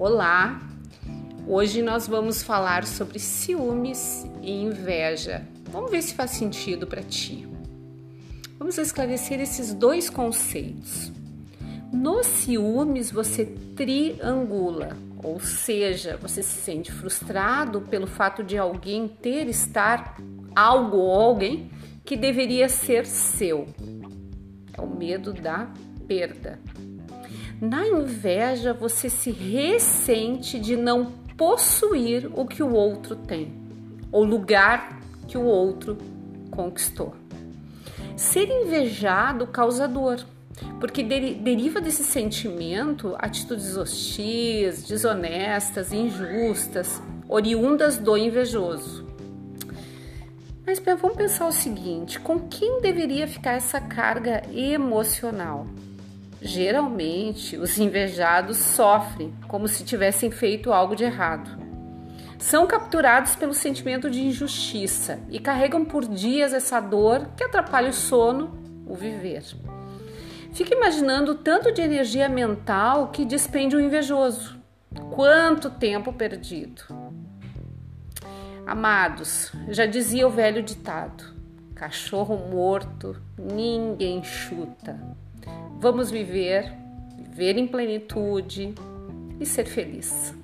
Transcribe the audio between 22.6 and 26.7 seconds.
ser seu. É o medo da perda.